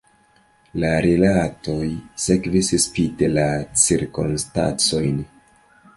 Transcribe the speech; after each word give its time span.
La 0.83 0.89
rilatoj 1.05 1.89
sekvis, 2.25 2.71
spite 2.87 3.29
la 3.37 3.47
cirkonstancojn. 3.85 5.25